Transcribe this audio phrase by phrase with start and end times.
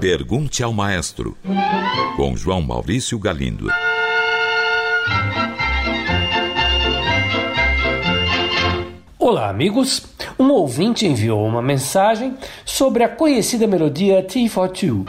[0.00, 1.36] Pergunte ao Maestro,
[2.16, 3.68] com João Maurício Galindo.
[9.18, 10.06] Olá, amigos.
[10.38, 15.04] Um ouvinte enviou uma mensagem sobre a conhecida melodia T for Two.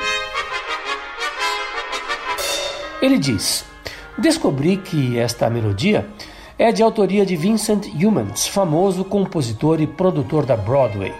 [3.01, 3.63] Ele diz:
[4.17, 6.05] Descobri que esta melodia
[6.59, 11.13] é de autoria de Vincent Youmans, famoso compositor e produtor da Broadway.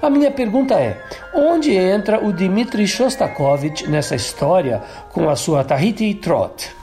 [0.00, 0.98] A minha pergunta é:
[1.34, 6.74] onde entra o Dmitri Shostakovich nessa história com a sua Tahiti Trot?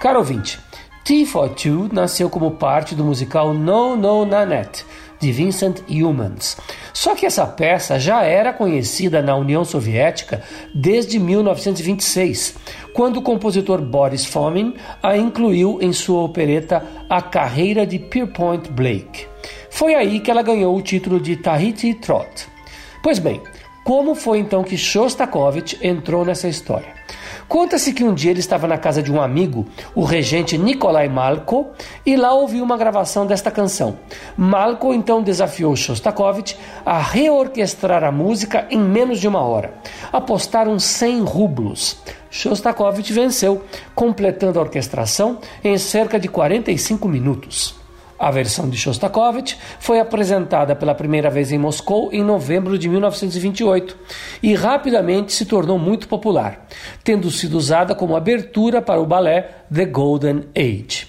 [0.00, 0.58] Caro ouvinte,
[1.04, 4.84] T for Two nasceu como parte do musical No No Nanette,
[5.22, 6.56] de Vincent Youmans.
[6.92, 10.42] Só que essa peça já era conhecida na União Soviética
[10.74, 12.56] desde 1926,
[12.92, 19.26] quando o compositor Boris Fomin a incluiu em sua opereta A Carreira de Pierpont Blake.
[19.70, 22.48] Foi aí que ela ganhou o título de Tahiti Trot.
[23.00, 23.40] Pois bem,
[23.84, 26.92] como foi então que Shostakovich entrou nessa história?
[27.52, 31.66] Conta-se que um dia ele estava na casa de um amigo, o regente Nikolai Malko,
[32.06, 33.98] e lá ouviu uma gravação desta canção.
[34.34, 39.74] Malko então desafiou Shostakovich a reorquestrar a música em menos de uma hora.
[40.10, 41.98] Apostaram 100 rublos.
[42.30, 43.62] Shostakovich venceu,
[43.94, 47.81] completando a orquestração em cerca de 45 minutos.
[48.22, 53.98] A versão de Shostakovich foi apresentada pela primeira vez em Moscou em novembro de 1928
[54.40, 56.68] e rapidamente se tornou muito popular,
[57.02, 61.08] tendo sido usada como abertura para o balé The Golden Age.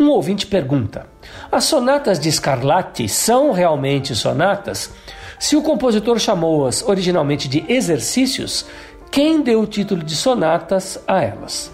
[0.00, 1.06] Um ouvinte pergunta:
[1.52, 4.90] As sonatas de Scarlatti são realmente sonatas?
[5.38, 8.64] Se o compositor chamou-as originalmente de exercícios,
[9.10, 11.73] quem deu o título de sonatas a elas?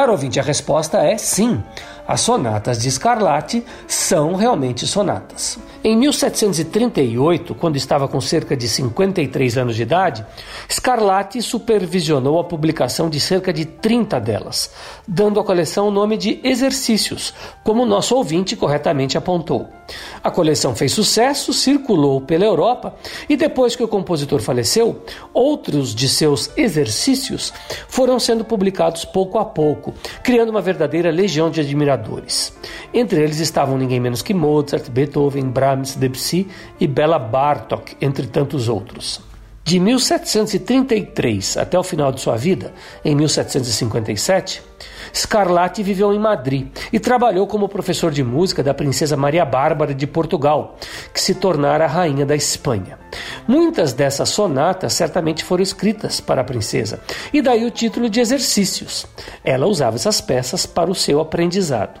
[0.00, 1.62] Caro ouvinte, a resposta é sim.
[2.08, 5.58] As sonatas de Scarlatti são realmente sonatas.
[5.84, 10.26] Em 1738, quando estava com cerca de 53 anos de idade,
[10.70, 14.70] Scarlatti supervisionou a publicação de cerca de 30 delas,
[15.06, 17.32] dando à coleção o nome de Exercícios,
[17.62, 19.68] como nosso ouvinte corretamente apontou.
[20.22, 22.94] A coleção fez sucesso, circulou pela Europa
[23.28, 27.52] e depois que o compositor faleceu, outros de seus exercícios
[27.88, 29.89] foram sendo publicados pouco a pouco,
[30.22, 32.52] criando uma verdadeira legião de admiradores.
[32.92, 38.68] Entre eles estavam ninguém menos que Mozart, Beethoven, Brahms, Debussy e Bela Bartok, entre tantos
[38.68, 39.20] outros.
[39.62, 42.72] De 1733 até o final de sua vida,
[43.04, 44.62] em 1757,
[45.14, 50.06] Scarlatti viveu em Madrid e trabalhou como professor de música da princesa Maria Bárbara de
[50.06, 50.76] Portugal,
[51.12, 52.98] que se tornara rainha da Espanha.
[53.46, 57.00] Muitas dessas sonatas certamente foram escritas para a princesa,
[57.32, 59.06] e daí o título de exercícios.
[59.44, 62.00] Ela usava essas peças para o seu aprendizado.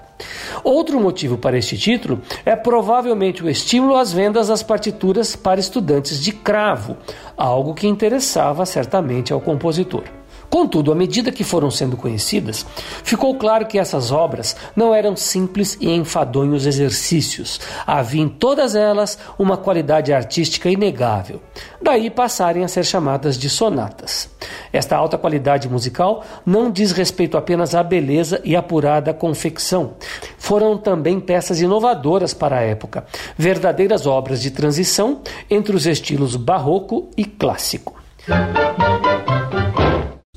[0.62, 6.20] Outro motivo para este título é provavelmente o estímulo às vendas das partituras para estudantes
[6.20, 6.96] de cravo,
[7.36, 10.19] algo que interessava certamente ao compositor.
[10.50, 12.66] Contudo, à medida que foram sendo conhecidas,
[13.04, 17.60] ficou claro que essas obras não eram simples e enfadonhos exercícios.
[17.86, 21.40] Havia em todas elas uma qualidade artística inegável.
[21.80, 24.28] Daí passarem a ser chamadas de sonatas.
[24.72, 29.94] Esta alta qualidade musical não diz respeito apenas à beleza e apurada confecção.
[30.36, 33.06] Foram também peças inovadoras para a época,
[33.38, 37.94] verdadeiras obras de transição entre os estilos barroco e clássico.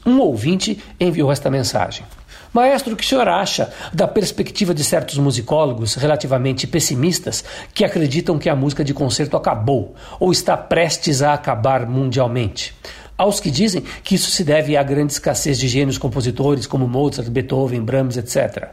[0.06, 2.06] Um ouvinte enviou esta mensagem.
[2.54, 7.44] Maestro, o que o senhor acha da perspectiva de certos musicólogos relativamente pessimistas
[7.74, 12.76] que acreditam que a música de concerto acabou ou está prestes a acabar mundialmente?
[13.18, 17.30] Aos que dizem que isso se deve à grande escassez de gênios compositores como Mozart,
[17.30, 18.70] Beethoven, Brahms, etc.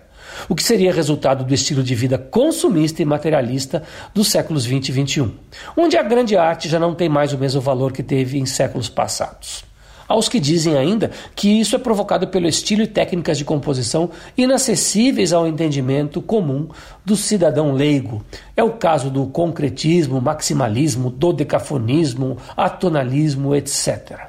[0.47, 3.83] O que seria resultado do estilo de vida consumista e materialista
[4.15, 5.33] dos séculos 20 e 21,
[5.77, 8.91] onde a grande arte já não tem mais o mesmo valor que teve em séculos
[8.91, 9.70] passados.
[10.11, 15.33] Aos que dizem ainda que isso é provocado pelo estilo e técnicas de composição inacessíveis
[15.33, 16.67] ao entendimento comum
[17.05, 18.21] do cidadão leigo.
[18.57, 24.23] É o caso do concretismo, maximalismo, dodecafonismo, atonalismo, etc.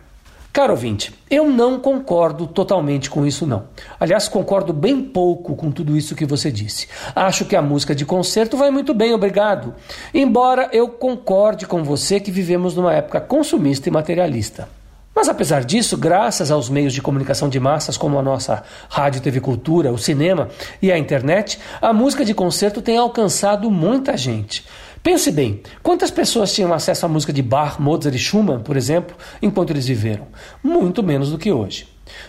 [0.54, 3.64] Caro ouvinte, eu não concordo totalmente com isso não.
[4.00, 6.88] Aliás, concordo bem pouco com tudo isso que você disse.
[7.16, 9.74] Acho que a música de concerto vai muito bem, obrigado.
[10.14, 14.70] Embora eu concorde com você que vivemos numa época consumista e materialista.
[15.14, 19.42] Mas apesar disso, graças aos meios de comunicação de massas como a nossa rádio, TV
[19.42, 20.48] Cultura, o cinema
[20.82, 24.66] e a internet, a música de concerto tem alcançado muita gente.
[25.04, 29.16] Pense bem, quantas pessoas tinham acesso à música de Bach, Mozart e Schumann, por exemplo,
[29.42, 30.28] enquanto eles viveram?
[30.64, 31.88] Muito menos do que hoje.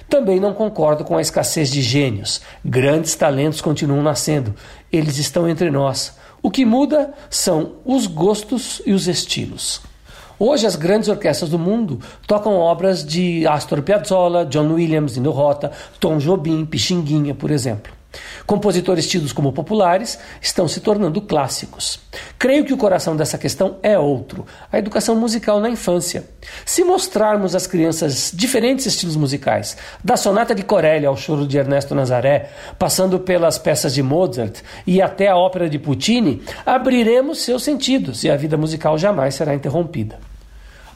[0.08, 2.40] Também não concordo com a escassez de gênios.
[2.64, 4.54] Grandes talentos continuam nascendo.
[4.90, 6.16] Eles estão entre nós.
[6.42, 9.82] O que muda são os gostos e os estilos.
[10.44, 15.70] Hoje, as grandes orquestras do mundo tocam obras de Astor Piazzolla, John Williams, Nino Rota,
[16.00, 17.92] Tom Jobim, Pixinguinha, por exemplo.
[18.44, 22.00] Compositores tidos como populares estão se tornando clássicos.
[22.40, 26.28] Creio que o coração dessa questão é outro: a educação musical na infância.
[26.66, 31.94] Se mostrarmos às crianças diferentes estilos musicais, da sonata de Corelli ao choro de Ernesto
[31.94, 38.24] Nazaré, passando pelas peças de Mozart e até a ópera de Puccini, abriremos seus sentidos
[38.24, 40.31] e a vida musical jamais será interrompida.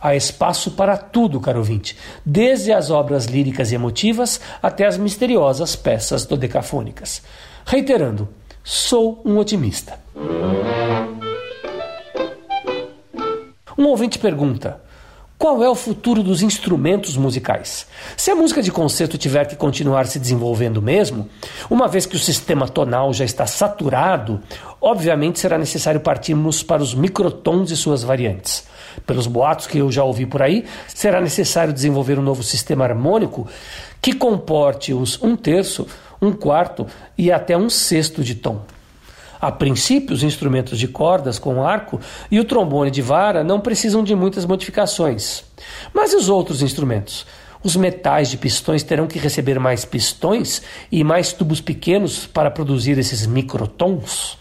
[0.01, 5.75] Há espaço para tudo, caro ouvinte, desde as obras líricas e emotivas até as misteriosas
[5.75, 7.23] peças dodecafônicas.
[7.65, 8.29] Reiterando,
[8.63, 9.99] sou um otimista.
[13.79, 14.81] Um ouvinte pergunta:
[15.39, 17.87] qual é o futuro dos instrumentos musicais?
[18.17, 21.29] Se a música de concerto tiver que continuar se desenvolvendo mesmo,
[21.69, 24.41] uma vez que o sistema tonal já está saturado,
[24.81, 28.67] obviamente será necessário partirmos para os microtons e suas variantes
[29.05, 33.47] pelos boatos que eu já ouvi por aí, será necessário desenvolver um novo sistema harmônico
[34.01, 35.87] que comporte os um terço,
[36.21, 36.87] um quarto
[37.19, 38.63] e até um sexto de tom.
[39.41, 42.01] A princípio, os instrumentos de cordas com arco
[42.31, 45.45] e o trombone de vara não precisam de muitas modificações.
[45.93, 47.27] Mas e os outros instrumentos?
[47.63, 52.99] Os metais de pistões terão que receber mais pistões e mais tubos pequenos para produzir
[52.99, 54.39] esses microtons?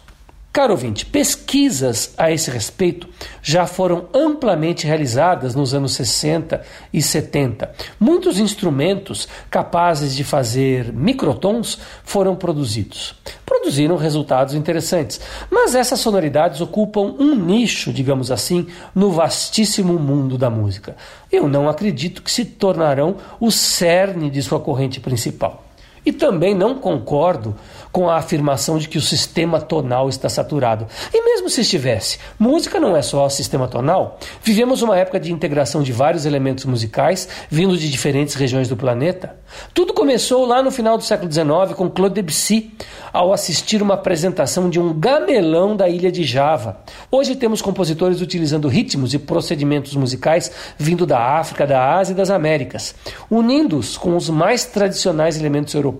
[0.55, 3.09] Caro ouvinte, pesquisas a esse respeito
[3.43, 6.61] já foram amplamente realizadas nos anos 60
[6.93, 7.73] e 70.
[7.99, 13.15] Muitos instrumentos capazes de fazer microtons foram produzidos.
[13.45, 15.19] Produziram resultados interessantes,
[15.51, 18.65] mas essas sonoridades ocupam um nicho, digamos assim,
[18.95, 20.95] no vastíssimo mundo da música.
[21.29, 25.64] Eu não acredito que se tornarão o cerne de sua corrente principal.
[26.05, 27.55] E também não concordo
[27.95, 30.85] com a afirmação de que o sistema tonal está saturado.
[31.13, 34.19] E mesmo se estivesse, música não é só sistema tonal.
[34.43, 39.37] Vivemos uma época de integração de vários elementos musicais vindo de diferentes regiões do planeta.
[39.73, 42.73] Tudo começou lá no final do século XIX com Claude Debussy,
[43.13, 46.81] ao assistir uma apresentação de um gamelão da ilha de Java.
[47.09, 52.29] Hoje temos compositores utilizando ritmos e procedimentos musicais vindo da África, da Ásia e das
[52.29, 52.93] Américas,
[53.31, 55.94] unindo-os com os mais tradicionais elementos europeus.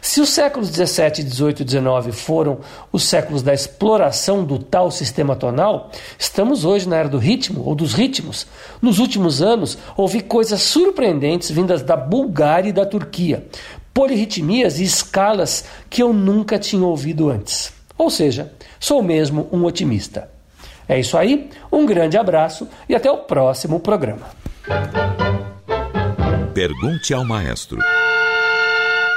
[0.00, 2.58] Se os séculos 17, 18 e 19 foram
[2.92, 7.74] os séculos da exploração do tal sistema tonal, estamos hoje na era do ritmo ou
[7.74, 8.46] dos ritmos.
[8.80, 13.46] Nos últimos anos, ouvi coisas surpreendentes vindas da Bulgária e da Turquia,
[13.92, 17.72] polirritmias e escalas que eu nunca tinha ouvido antes.
[17.96, 20.30] Ou seja, sou mesmo um otimista.
[20.88, 24.26] É isso aí, um grande abraço e até o próximo programa.
[26.54, 27.78] Pergunte ao maestro.